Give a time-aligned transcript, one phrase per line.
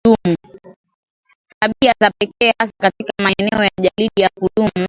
[1.59, 4.71] tabia za pekee hasa katika maeneo ya jalidi ya kudumu